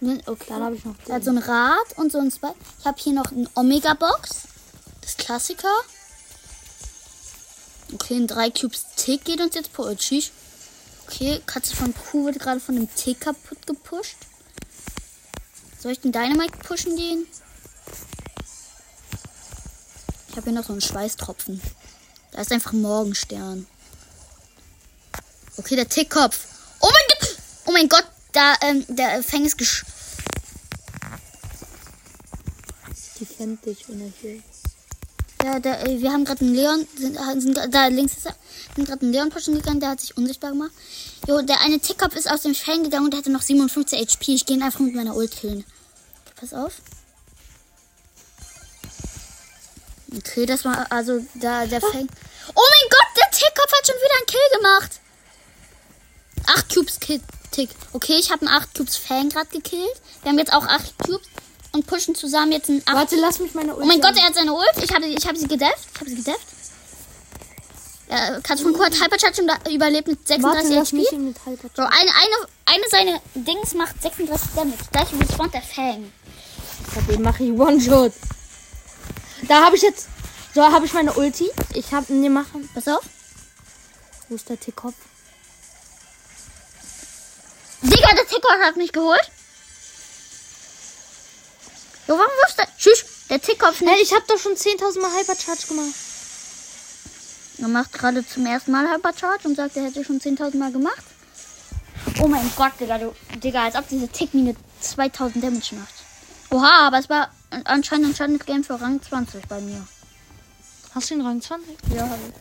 Ne, 0.00 0.20
Okay. 0.26 0.44
Dann 0.48 0.62
habe 0.62 0.76
ich 0.76 0.84
noch 0.84 0.94
Er 1.06 1.16
hat 1.16 1.24
so 1.24 1.30
ein 1.30 1.38
Rad 1.38 1.96
und 1.96 2.12
so 2.12 2.18
ein 2.18 2.30
Spike. 2.30 2.54
Ich 2.80 2.86
habe 2.86 2.98
hier 3.00 3.12
noch 3.12 3.30
ein 3.32 3.48
Omega-Box. 3.54 4.30
Das 5.00 5.16
Klassiker. 5.16 5.72
Okay, 7.94 8.16
ein 8.16 8.26
3 8.26 8.50
Cubes 8.50 8.84
Tick 8.96 9.24
geht 9.24 9.40
uns 9.40 9.54
jetzt 9.54 9.72
pro 9.72 9.92
Tschüss. 9.94 10.30
Okay, 11.10 11.40
Katze 11.46 11.74
von 11.74 11.94
Kuh 11.94 12.26
wird 12.26 12.38
gerade 12.38 12.60
von 12.60 12.74
dem 12.74 12.94
Tick 12.94 13.22
kaputt 13.22 13.66
gepusht. 13.66 14.18
Soll 15.80 15.92
ich 15.92 16.00
den 16.00 16.12
Dynamite 16.12 16.58
pushen 16.58 16.96
gehen? 16.96 17.26
Ich 20.28 20.36
habe 20.36 20.44
hier 20.44 20.52
noch 20.52 20.66
so 20.66 20.72
einen 20.72 20.82
Schweißtropfen. 20.82 21.62
Da 22.32 22.42
ist 22.42 22.52
einfach 22.52 22.72
Morgenstern. 22.72 23.66
Okay, 25.56 25.76
der 25.76 25.88
Tickkopf. 25.88 26.46
Oh 26.80 26.90
mein 26.92 27.18
Gott! 27.18 27.36
Oh 27.64 27.72
mein 27.72 27.88
Gott, 27.88 28.06
da, 28.32 28.54
ähm, 28.60 28.84
der 28.88 29.22
Fang 29.22 29.46
ist 29.46 29.56
gesch... 29.56 29.86
Die 33.18 33.24
fände 33.24 33.56
dich, 33.64 33.88
wenn 33.88 34.02
er 34.02 34.12
hier. 34.20 34.42
Ja, 35.44 35.60
der, 35.60 35.86
äh, 35.86 36.00
wir 36.00 36.12
haben 36.12 36.24
gerade 36.24 36.40
einen 36.40 36.54
Leon, 36.54 36.88
sind, 36.96 37.16
äh, 37.16 37.40
sind, 37.40 37.56
da 37.70 37.86
links 37.86 38.16
ist 38.16 38.26
er, 38.26 38.34
sind 38.74 38.88
gerade 38.88 39.02
einen 39.02 39.12
Leon 39.12 39.30
pushen 39.30 39.54
gegangen, 39.54 39.80
der 39.80 39.90
hat 39.90 40.00
sich 40.00 40.16
unsichtbar 40.16 40.50
gemacht. 40.50 40.72
Jo, 41.28 41.42
der 41.42 41.60
eine 41.60 41.78
Tickkopf 41.78 42.16
ist 42.16 42.30
aus 42.30 42.42
dem 42.42 42.54
Fang 42.54 42.82
gegangen 42.82 43.04
und 43.04 43.12
der 43.12 43.18
hatte 43.18 43.30
noch 43.30 43.42
57 43.42 44.00
HP. 44.00 44.34
Ich 44.34 44.46
gehe 44.46 44.56
ihn 44.56 44.62
einfach 44.62 44.80
mit 44.80 44.94
meiner 44.94 45.14
Ult 45.14 45.30
killen. 45.30 45.64
Pass 46.36 46.52
auf. 46.52 46.72
Okay, 50.16 50.46
das 50.46 50.64
war 50.64 50.90
also 50.90 51.24
da 51.34 51.66
der 51.66 51.80
Fang. 51.80 52.08
Oh 52.54 52.68
mein 52.70 52.90
Gott, 52.90 53.08
der 53.16 53.30
Tickkopf 53.30 53.72
hat 53.72 53.86
schon 53.86 53.96
wieder 53.96 54.16
einen 54.16 54.26
Kill 54.26 54.58
gemacht. 54.58 55.00
8 56.46 56.74
Cubes 56.74 57.00
Kill, 57.00 57.20
Tick. 57.50 57.70
Okay, 57.92 58.16
ich 58.18 58.30
habe 58.30 58.46
einen 58.46 58.56
8 58.56 58.74
Cubes 58.74 58.96
Fang 58.96 59.28
gerade 59.28 59.50
gekillt. 59.50 60.00
Wir 60.22 60.30
haben 60.30 60.38
jetzt 60.38 60.52
auch 60.52 60.66
8 60.66 60.98
Cubes 60.98 61.28
und 61.72 61.86
pushen 61.86 62.14
zusammen 62.14 62.52
jetzt 62.52 62.68
einen 62.70 62.82
8 62.84 62.94
Warte, 62.94 63.16
lass 63.16 63.38
mich 63.38 63.54
meine 63.54 63.74
Ulti. 63.74 63.84
Oh 63.84 63.86
mein 63.86 64.00
Gott, 64.00 64.16
er 64.16 64.24
hat 64.24 64.34
seine 64.34 64.52
Ult. 64.52 64.72
Ich 64.82 64.92
habe 64.92 65.06
ich 65.06 65.26
hab 65.26 65.36
sie 65.36 65.48
gedefft. 65.48 65.88
Ich 65.94 66.00
habe 66.00 66.10
sie 66.10 66.16
gedefft. 66.16 66.46
Ja, 68.10 68.40
Katze 68.40 68.62
von 68.62 68.72
Kuh 68.72 68.84
hat 68.84 68.94
Hypercharge 68.94 69.42
und 69.42 69.72
überlebt 69.72 70.08
mit 70.08 70.18
Warte, 70.42 70.66
36 70.66 70.74
lass 70.74 70.92
HP. 70.92 71.50
Hyper. 71.50 71.68
So, 71.76 71.82
eine, 71.82 71.92
eine, 71.92 72.48
eine 72.64 72.88
seiner 72.90 73.20
Dings 73.34 73.74
macht 73.74 74.00
36 74.00 74.48
Damage. 74.54 74.78
Gleich 74.90 75.08
respawnt 75.20 75.52
der 75.52 75.62
Fang. 75.62 76.10
Den 77.08 77.22
mache 77.22 77.44
ich 77.44 77.52
One-Shot. 77.52 78.12
Da 79.46 79.64
habe 79.64 79.76
ich 79.76 79.82
jetzt. 79.82 80.08
So, 80.54 80.62
habe 80.62 80.86
ich 80.86 80.92
meine 80.94 81.12
Ulti. 81.12 81.50
Ich 81.74 81.92
habe. 81.92 82.12
Ne, 82.14 82.30
machen. 82.30 82.68
Pass 82.74 82.88
auf. 82.88 83.04
Wo 84.28 84.34
ist 84.34 84.48
der 84.48 84.58
Tickkopf? 84.58 84.94
Digga, 87.82 88.14
der 88.14 88.26
Ticker 88.26 88.58
hat 88.64 88.76
mich 88.76 88.92
geholt. 88.92 89.30
Jo, 92.08 92.14
warum 92.16 92.32
wirfst 92.42 92.58
du... 92.58 92.62
Tschüss, 92.78 93.04
der 93.28 93.40
Tickkopf 93.40 93.80
nicht. 93.80 93.92
Hey, 93.92 94.02
ich 94.02 94.12
habe 94.12 94.24
doch 94.26 94.38
schon 94.38 94.52
10.000 94.54 95.00
Mal 95.00 95.10
Hypercharge 95.20 95.66
gemacht. 95.68 95.94
Er 97.58 97.68
macht 97.68 97.92
gerade 97.92 98.26
zum 98.26 98.46
ersten 98.46 98.70
Mal 98.72 98.88
Hypercharge 98.92 99.46
und 99.48 99.56
sagt, 99.56 99.76
er 99.76 99.84
hätte 99.84 100.04
schon 100.04 100.20
10.000 100.20 100.56
Mal 100.56 100.72
gemacht. 100.72 101.02
Oh 102.20 102.28
mein 102.28 102.50
Gott, 102.56 102.72
Digga, 102.80 102.98
du, 102.98 103.14
Digga, 103.42 103.64
als 103.64 103.74
ob 103.74 103.88
diese 103.88 104.08
Tickmine 104.08 104.54
2000 104.80 105.42
Damage 105.44 105.74
macht. 105.74 105.94
Oha, 106.50 106.86
aber 106.86 106.98
es 106.98 107.08
war 107.10 107.30
anscheinend 107.64 108.06
ein 108.06 108.10
entscheidendes 108.10 108.46
Game 108.46 108.64
für 108.64 108.80
Rang 108.80 109.02
20 109.02 109.46
bei 109.48 109.60
mir. 109.60 109.86
Hast 110.94 111.10
du 111.10 111.14
den 111.16 111.26
Rang 111.26 111.42
20? 111.42 111.76
Ja, 111.94 112.02
hab 112.08 112.16
ich. 112.28 112.34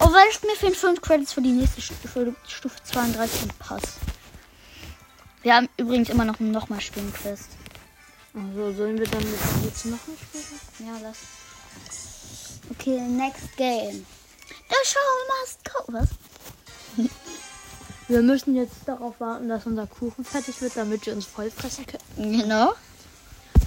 Oh, 0.00 0.12
weil 0.12 0.28
es 0.30 0.42
mir 0.42 0.56
fehlen 0.56 0.74
5 0.74 1.00
Credits 1.02 1.32
für 1.34 1.42
die 1.42 1.52
nächste 1.52 1.82
Stu- 1.82 1.94
für 2.10 2.24
die 2.24 2.34
Stufe 2.50 2.76
32 2.90 3.42
im 3.42 3.48
Pass. 3.58 3.82
Wir 5.42 5.54
haben 5.56 5.68
übrigens 5.76 6.08
immer 6.08 6.24
noch 6.24 6.40
noch 6.40 6.68
mal 6.68 6.80
spielen 6.80 7.12
Quest. 7.12 7.48
Also, 8.34 8.72
sollen 8.72 8.98
wir 8.98 9.06
dann 9.06 9.24
jetzt 9.64 9.86
noch 9.86 9.98
ein 10.08 10.16
Spiel? 10.16 10.86
Ja, 10.86 10.98
lass. 11.02 11.18
Okay, 12.70 13.00
next 13.00 13.56
game. 13.56 14.06
The 14.68 14.76
show 14.84 14.98
must 15.40 15.64
go. 15.64 15.92
Was? 15.92 16.08
Wir 18.08 18.22
müssen 18.22 18.56
jetzt 18.56 18.74
darauf 18.86 19.20
warten, 19.20 19.48
dass 19.48 19.66
unser 19.66 19.86
Kuchen 19.86 20.24
fertig 20.24 20.60
wird, 20.60 20.76
damit 20.76 21.06
wir 21.06 21.14
uns 21.14 21.26
voll 21.26 21.50
fressen 21.50 21.86
können. 21.86 22.40
Genau. 22.40 22.74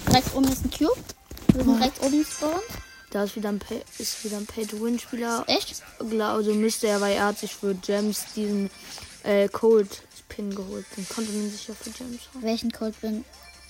Rechts 0.08 0.34
oben 0.34 0.50
ist 0.52 0.64
ein 0.64 0.70
Cube. 0.70 1.00
Wir 1.52 1.64
sind 1.64 1.82
rechts 1.82 2.00
oben 2.00 2.24
spawn. 2.24 2.60
Da 3.10 3.24
ist 3.24 3.36
wieder 3.36 3.48
ein 3.48 3.58
Pay, 3.58 3.82
ist 3.98 4.24
wieder 4.24 4.36
ein 4.36 4.46
Pay-to-Win-Spieler. 4.46 5.44
Echt? 5.46 5.82
Also 5.98 6.54
müsste 6.54 6.88
er, 6.88 7.00
weil 7.00 7.16
er 7.16 7.26
hat 7.26 7.38
sich 7.38 7.54
für 7.54 7.74
Gems 7.74 8.24
diesen 8.34 8.70
äh, 9.22 9.48
Cold 9.48 10.02
Pin 10.28 10.54
geholt. 10.54 10.84
Den 10.96 11.08
konnte 11.08 11.32
man 11.32 11.50
sich 11.50 11.68
ja 11.68 11.74
für 11.74 11.90
Gems 11.90 12.20
holen. 12.34 12.44
Welchen 12.44 12.72
Code 12.72 12.94
bin? 13.00 13.24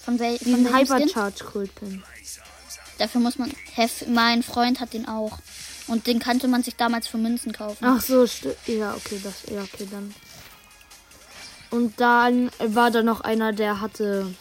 Von, 0.07 0.21
wel 0.21 0.39
von? 0.39 0.75
Hypercharge 0.75 1.45
Cold 1.45 1.75
Pin. 1.75 2.03
Dafür 2.99 3.21
muss 3.21 3.39
man. 3.39 3.53
Hef, 3.75 4.07
mein 4.07 4.45
Freund 4.45 4.81
hat 4.81 4.93
den 4.93 5.09
auch. 5.09 5.39
Und 5.89 6.07
den 6.07 6.21
kannte 6.21 6.47
man 6.47 6.63
sich 6.63 6.77
damals 6.77 7.09
für 7.09 7.19
Münzen 7.19 7.53
kaufen. 7.53 7.85
Ach 7.85 8.01
so, 8.01 8.25
ja, 8.67 8.95
okay, 8.95 9.21
das, 9.23 9.35
ja, 9.53 9.63
okay, 9.63 9.87
dann. 9.91 10.15
Und 11.71 12.01
dann 12.01 12.51
war 12.59 12.93
da 12.93 13.03
noch 13.03 13.21
einer, 13.21 13.53
der 13.53 13.81
hatte 13.81 14.33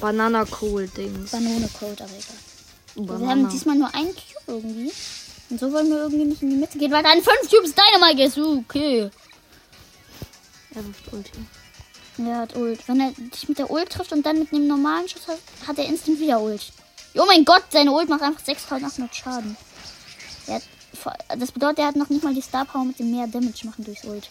Banana 0.00 0.44
Cold 0.44 0.96
Dings. 0.96 1.32
Banane 1.32 1.68
Code, 1.78 2.04
aber 2.04 2.12
egal. 2.12 2.36
Wir 2.94 3.06
Banana. 3.06 3.30
haben 3.30 3.48
diesmal 3.48 3.76
nur 3.76 3.92
einen 3.94 4.14
Cube 4.14 4.44
irgendwie. 4.46 4.92
Und 5.50 5.58
so 5.60 5.72
wollen 5.72 5.88
wir 5.88 5.98
irgendwie 5.98 6.24
nicht 6.24 6.42
in 6.42 6.50
die 6.50 6.56
Mitte 6.56 6.78
gehen, 6.78 6.92
weil 6.92 7.02
dann 7.02 7.20
fünf 7.20 7.50
Cubes 7.50 7.74
Dynamite 7.74 8.22
ist. 8.22 8.38
Okay. 8.38 9.10
Er 10.74 10.86
wirft 10.86 11.12
Ulti. 11.12 11.32
Er 12.18 12.38
hat 12.38 12.56
Ult. 12.56 12.86
Wenn 12.88 13.00
er 13.00 13.12
dich 13.12 13.48
mit 13.48 13.58
der 13.58 13.70
Ult 13.70 13.90
trifft 13.90 14.12
und 14.12 14.26
dann 14.26 14.40
mit 14.40 14.52
einem 14.52 14.66
normalen 14.66 15.08
Schuss 15.08 15.28
hat, 15.28 15.38
hat 15.66 15.78
er 15.78 15.86
instant 15.86 16.18
wieder 16.18 16.40
Ult. 16.40 16.72
Oh 17.14 17.24
mein 17.26 17.44
Gott, 17.44 17.62
seine 17.70 17.92
Ult 17.92 18.08
macht 18.08 18.22
einfach 18.22 18.44
6800 18.44 19.14
Schaden. 19.14 19.56
Hat, 20.48 20.62
das 21.38 21.52
bedeutet, 21.52 21.78
er 21.78 21.86
hat 21.86 21.96
noch 21.96 22.08
nicht 22.08 22.24
mal 22.24 22.34
die 22.34 22.42
Star 22.42 22.64
Power 22.64 22.84
mit 22.84 22.98
dem 22.98 23.10
mehr 23.10 23.26
Damage 23.26 23.66
machen 23.66 23.84
durchs 23.84 24.04
Ult. 24.04 24.28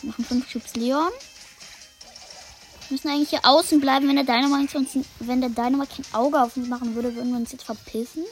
Wir 0.00 0.10
machen 0.10 0.24
5 0.24 0.52
Cubes 0.52 0.74
Leon. 0.74 1.10
Wir 2.88 2.96
müssen 2.96 3.08
eigentlich 3.08 3.30
hier 3.30 3.44
außen 3.44 3.80
bleiben, 3.80 4.08
wenn 4.08 4.16
der 4.16 4.24
Dynamite 4.24 4.84
wenn 5.20 5.40
der 5.40 5.50
Dynamite 5.50 6.02
kein 6.02 6.14
Auge 6.14 6.40
auf 6.40 6.56
uns 6.56 6.68
machen 6.68 6.94
würde, 6.94 7.14
würden 7.14 7.30
wir 7.30 7.38
uns 7.38 7.52
jetzt 7.52 7.64
verpissen. 7.64 8.24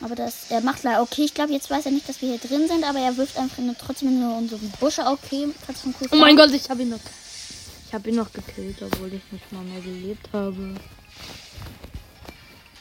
Aber 0.00 0.14
das, 0.14 0.50
er 0.50 0.60
macht 0.60 0.82
leider, 0.82 1.02
okay, 1.02 1.22
ich 1.22 1.34
glaube, 1.34 1.52
jetzt 1.52 1.70
weiß 1.70 1.86
er 1.86 1.92
nicht, 1.92 2.08
dass 2.08 2.20
wir 2.20 2.30
hier 2.30 2.38
drin 2.38 2.68
sind, 2.68 2.84
aber 2.84 2.98
er 2.98 3.16
wirft 3.16 3.38
einfach 3.38 3.58
nur 3.58 3.76
trotzdem 3.76 4.20
nur 4.20 4.36
unsere 4.36 4.60
Busche, 4.80 5.06
okay, 5.06 5.48
du 5.66 5.94
Oh 6.10 6.16
mein 6.16 6.36
Gott, 6.36 6.50
ich 6.50 6.68
habe 6.68 6.82
ihn 6.82 6.90
noch. 6.90 7.00
Ich 7.86 7.94
habe 7.94 8.08
ihn 8.08 8.16
noch 8.16 8.32
gekillt, 8.32 8.82
obwohl 8.82 9.12
ich 9.12 9.22
nicht 9.30 9.52
mal 9.52 9.62
mehr 9.62 9.80
gelebt 9.80 10.28
habe. 10.32 10.74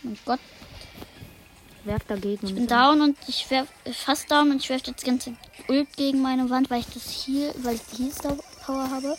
mein 0.01 0.17
Gott, 0.25 0.39
Werk 1.86 2.08
der 2.08 2.17
Gegner. 2.17 2.50
ich 2.50 2.55
bin 2.55 2.67
down 2.67 3.01
und 3.01 3.17
ich 3.27 3.50
werf, 3.50 3.67
fast 3.91 4.32
down 4.32 4.51
und 4.51 4.58
ich 4.58 4.70
werfe 4.70 4.86
jetzt 4.88 5.03
ganze 5.03 5.34
Ult 5.67 5.96
gegen 5.96 6.22
meine 6.22 6.50
Wand, 6.50 6.70
weil 6.70 6.79
ich 6.79 6.88
das 6.93 7.10
hier, 7.10 7.53
weil 7.58 7.75
ich 7.75 7.82
die 7.91 8.03
Heal 8.03 8.38
Power 8.65 8.89
habe. 8.89 9.17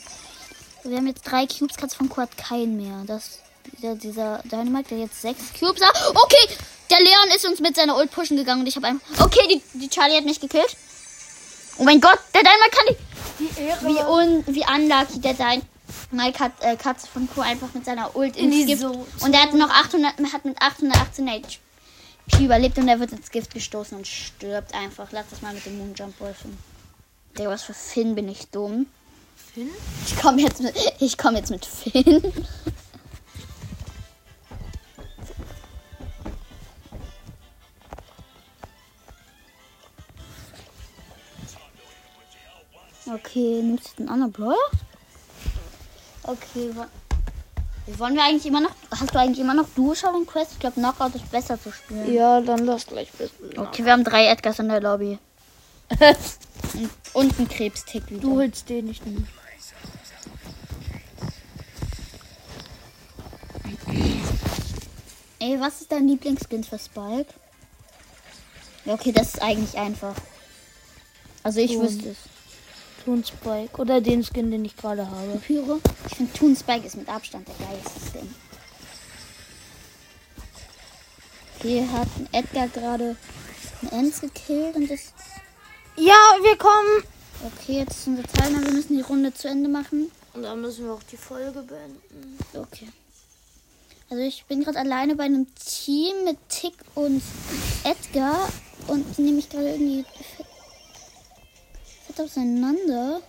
Wir 0.85 0.97
haben 0.97 1.07
jetzt 1.07 1.23
drei 1.23 1.47
Cubes, 1.47 1.77
Katz 1.77 1.95
von 1.95 2.09
Quad 2.09 2.37
keinen 2.37 2.77
mehr. 2.77 3.05
Das, 3.07 3.41
dieser, 3.73 3.95
dieser 3.95 4.43
Dynamite, 4.45 4.91
der 4.91 4.99
jetzt 4.99 5.21
sechs 5.21 5.53
Cubes 5.59 5.83
hat. 5.83 6.15
Okay, 6.15 6.57
Leon 7.05 7.37
ist 7.37 7.47
uns 7.47 7.61
mit 7.61 7.77
seiner 7.77 7.97
Ult 7.97 8.11
pushen 8.11 8.37
gegangen 8.37 8.63
und 8.63 8.67
ich 8.67 8.77
habe 8.77 8.87
einfach, 8.87 9.25
okay, 9.25 9.47
die, 9.49 9.79
die 9.79 9.89
Charlie 9.89 10.17
hat 10.17 10.25
mich 10.25 10.41
gekillt. 10.41 10.77
Oh 11.79 11.85
mein 11.85 12.01
Gott, 12.01 12.19
der 12.33 12.43
Dynamite 12.43 12.71
kann 12.71 12.97
die, 13.39 13.49
wie 13.87 14.01
un, 14.03 14.45
wie 14.47 14.65
unlucky 14.65 15.21
der 15.21 15.35
Dynamite 15.35 16.39
hat, 16.39 16.53
äh, 16.61 16.77
Katze 16.77 17.07
von 17.07 17.29
Kuh 17.29 17.41
einfach 17.41 17.73
mit 17.75 17.85
seiner 17.85 18.15
Ult 18.17 18.37
ins 18.37 18.55
die 18.55 18.67
Gift. 18.67 18.83
so- 18.83 19.07
und 19.21 19.35
er 19.35 19.43
hat 19.43 19.55
noch 19.55 19.71
800, 19.71 20.15
hat 20.33 20.45
mit 20.45 20.57
818 20.61 21.29
HP 21.29 22.45
überlebt 22.45 22.79
und 22.79 22.89
er 22.89 23.01
wird 23.01 23.13
ins 23.13 23.31
Gift 23.31 23.53
gestoßen 23.53 23.97
und 23.99 24.07
stirbt 24.07 24.75
einfach. 24.75 25.09
Lass 25.13 25.27
das 25.31 25.43
mal 25.43 25.53
mit 25.53 25.67
dem 25.67 25.79
Moonjump 25.79 26.19
wolfen. 26.21 26.57
Der 27.37 27.49
was 27.49 27.65
für 27.65 27.75
Finn 27.75 28.15
bin 28.15 28.29
ich 28.29 28.47
dumm. 28.49 28.87
Finn? 29.53 29.69
Ich 30.07 30.17
komme 30.21 30.43
jetzt 30.43 30.61
mit 30.63 30.75
ich 31.01 31.19
komme 31.19 31.39
jetzt 31.39 31.51
mit 31.51 31.67
Finn. 31.67 32.23
Okay, 43.15 43.63
nimmst 43.63 43.93
du 43.93 44.03
den 44.03 44.09
anderen 44.09 44.33
Brawler? 44.33 44.57
Okay, 46.25 46.71
wollen 47.87 48.15
wir 48.15 48.25
eigentlich 48.25 48.47
immer 48.47 48.61
noch. 48.61 48.73
Hast 48.91 49.15
du 49.15 49.19
eigentlich 49.19 49.39
immer 49.39 49.55
noch 49.55 49.69
Duo 49.77 49.95
Showing 49.95 50.27
Quest? 50.27 50.53
Ich 50.53 50.59
glaube, 50.59 50.81
Knockout 50.81 51.15
ist 51.15 51.31
besser 51.31 51.61
zu 51.61 51.71
spielen. 51.71 52.13
Ja, 52.13 52.41
dann 52.41 52.65
lass 52.65 52.87
gleich 52.87 53.09
wissen. 53.19 53.59
Okay, 53.59 53.85
wir 53.85 53.93
haben 53.93 54.05
drei 54.05 54.27
Edgars 54.27 54.59
in 54.59 54.69
der 54.69 54.81
Lobby. 54.81 55.19
Und, 55.91 56.01
und 57.13 57.39
einen 57.39 57.49
Krebstick 57.49 58.11
wieder. 58.11 58.23
Du 58.23 58.37
holst 58.37 58.69
den 58.69 58.87
nicht 58.87 59.05
mehr. 59.07 59.23
Ey, 65.39 65.61
was 65.61 65.83
ist 65.83 65.93
dein 65.93 66.09
Lieblingsskin 66.09 66.65
für 66.65 66.79
Spike? 66.79 67.27
Ja, 68.87 68.95
okay, 68.95 69.13
das 69.13 69.35
ist 69.35 69.43
eigentlich 69.43 69.77
einfach. 69.77 70.15
Also 71.43 71.61
ich 71.61 71.73
Ton. 71.73 71.83
wüsste 71.83 72.11
es. 72.11 72.17
Toon 73.05 73.25
Spike. 73.25 73.81
Oder 73.81 74.01
den 74.01 74.25
Skin, 74.25 74.51
den 74.51 74.65
ich 74.65 74.77
gerade 74.77 75.09
habe. 75.09 75.39
Pyro? 75.47 75.81
Ich 76.09 76.17
finde 76.17 76.33
Toon 76.33 76.57
Spike 76.57 76.87
ist 76.87 76.97
mit 76.97 77.09
Abstand 77.09 77.47
der 77.49 77.67
geilste 77.67 78.01
Skin. 78.11 78.35
Hier 81.63 81.91
hat 81.93 82.09
ein 82.19 82.29
Edgar 82.33 82.69
gerade 82.69 83.17
einen 83.83 84.07
Ems 84.07 84.21
gekillt 84.21 84.77
und 84.77 84.91
das. 84.91 85.13
Ja, 85.97 86.15
wir 86.43 86.57
kommen. 86.57 87.05
Okay, 87.43 87.79
jetzt 87.79 87.99
ist 87.99 88.07
unser 88.07 88.23
Teilnehmer. 88.25 88.67
Wir 88.67 88.73
müssen 88.73 88.97
die 88.97 89.03
Runde 89.03 89.33
zu 89.33 89.49
Ende 89.49 89.69
machen. 89.69 90.11
Und 90.35 90.43
dann 90.43 90.61
müssen 90.61 90.85
wir 90.87 90.93
auch 90.93 91.03
die 91.03 91.17
Folge 91.17 91.63
beenden. 91.63 92.39
Okay. 92.55 92.89
Also 94.11 94.23
ich 94.23 94.45
bin 94.45 94.63
gerade 94.63 94.79
alleine 94.79 95.17
bei 95.17 95.25
einem 95.25 95.47
Team 95.55 96.25
mit 96.25 96.37
Tick 96.49 96.75
und 96.95 97.23
Edgar 97.85 98.49
und 98.87 99.17
die 99.17 99.23
nehme 99.23 99.39
ich 99.39 99.49
gerade 99.49 99.71
irgendwie 99.71 100.05
fett 102.15 102.25
auseinander. 102.25 103.21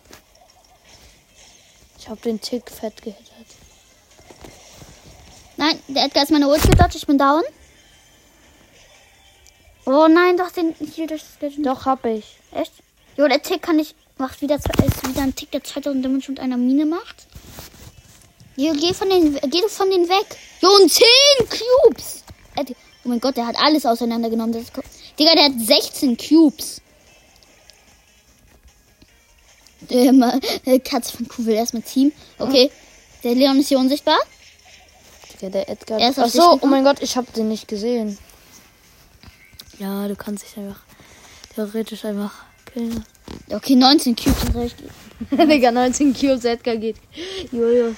Ich 2.00 2.08
habe 2.08 2.22
den 2.22 2.39
Tick 2.39 2.70
fett 2.70 3.01
gehittert. 3.01 3.25
Nein, 5.58 5.80
der 5.88 6.06
Edgar 6.06 6.24
ist 6.24 6.32
meine 6.32 6.48
Ult 6.48 6.62
gedodged, 6.62 6.96
ich 6.96 7.08
bin 7.08 7.18
down. 7.18 7.44
Oh 9.86 10.08
nein, 10.08 10.38
doch 10.38 10.51
den 10.51 10.74
hier 10.74 11.08
durch 11.08 11.22
das 11.22 11.42
Legend. 11.42 11.65
Doch, 11.65 11.86
hab 11.86 12.06
ich. 12.06 12.38
Echt? 12.51 12.74
Jo, 13.18 13.27
der 13.27 13.42
Tick 13.42 13.62
kann 13.62 13.80
ich 13.80 13.96
macht 14.18 14.42
wieder 14.42 14.60
zwei- 14.60 14.86
ist 14.86 15.08
wieder 15.08 15.22
ein 15.22 15.36
Tick, 15.36 15.51
der 15.51 15.63
2000 15.63 16.04
Damage 16.04 16.32
mit 16.32 16.39
einer 16.39 16.58
Mine 16.58 16.86
macht. 16.86 17.27
Jo, 18.56 18.74
geh 18.74 18.94
von 18.94 19.10
den 19.10 19.34
geh 19.50 19.68
von 19.68 19.89
den 19.89 20.08
weg. 20.08 20.38
Jo, 20.62 20.70
und 20.70 20.89
10 20.92 21.04
Cubes. 21.50 22.24
Oh 22.58 23.10
mein 23.10 23.20
Gott, 23.20 23.38
der 23.38 23.46
hat 23.46 23.58
alles 23.58 23.86
auseinandergenommen. 23.86 24.54
Das 24.54 24.63
ist, 24.63 24.72
Digga, 25.20 25.36
der 25.36 25.46
hat 25.46 25.54
16 25.60 26.18
Cubes. 26.18 26.82
Der 29.82 30.13
Ma- 30.13 30.39
äh, 30.65 30.79
Katze 30.79 31.15
von 31.17 31.27
Kuh 31.27 31.46
will 31.46 31.55
erstmal 31.55 31.84
Team. 31.84 32.12
Okay. 32.39 32.72
Der 33.24 33.36
Leon 33.36 33.60
ist 33.60 33.67
hier 33.70 33.79
unsichtbar. 33.79 34.17
Digga, 35.34 35.50
der 35.50 35.70
Edgar. 35.70 36.00
Er 36.00 36.10
ist 36.10 36.17
auf 36.20 36.25
Ach 36.27 36.32
dich 36.32 36.41
so, 36.41 36.48
oh 36.50 36.53
gekommen. 36.55 36.72
mein 36.72 36.84
Gott, 36.84 37.01
ich 37.01 37.17
hab 37.17 37.32
den 37.34 37.50
nicht 37.50 37.67
gesehen. 37.67 38.17
Ja, 39.79 40.08
du 40.08 40.15
kannst 40.15 40.44
dich 40.46 40.58
einfach 40.58 40.79
theoretisch 41.53 42.05
einfach 42.05 42.32
killen. 42.74 43.03
Okay, 43.50 43.75
19 43.75 44.15
Cubes 44.15 44.55
reicht. 44.55 44.77
Digga, 45.32 45.72
19 45.72 46.13
Cubes, 46.13 46.46
Edgar 46.46 46.77
geht. 46.77 46.98
Julius. 47.51 47.96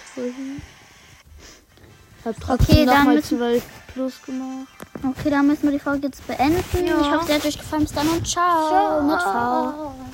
Hab 2.26 2.36
trotzdem 2.40 2.68
Okay, 2.76 2.86
dann 2.86 2.98
nochmal 2.98 3.16
müssen- 3.16 3.38
12 3.38 3.64
plus 3.94 4.22
gemacht. 4.24 4.68
Okay, 5.08 5.30
dann 5.30 5.48
müssen 5.48 5.64
wir 5.64 5.72
die 5.72 5.80
Folge 5.80 6.08
jetzt 6.08 6.26
beenden. 6.28 6.64
Ja. 6.86 7.00
Ich 7.02 7.12
hoffe, 7.12 7.26
sie 7.28 7.34
hat 7.34 7.46
euch 7.46 7.58
gefallen. 7.58 7.84
Bis 7.84 7.94
dann 7.94 8.08
und 8.10 8.28
ciao. 8.28 9.02
Mit 9.04 9.22
V. 9.22 9.94